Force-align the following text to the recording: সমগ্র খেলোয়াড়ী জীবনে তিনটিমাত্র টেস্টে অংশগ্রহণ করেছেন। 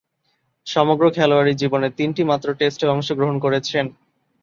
সমগ্র 0.67 1.03
খেলোয়াড়ী 1.11 1.53
জীবনে 1.53 1.87
তিনটিমাত্র 1.97 2.47
টেস্টে 2.59 2.85
অংশগ্রহণ 2.87 3.35
করেছেন। 3.39 3.85